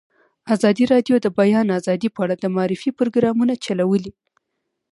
[0.55, 4.11] ازادي راډیو د د بیان آزادي په اړه د معارفې پروګرامونه چلولي.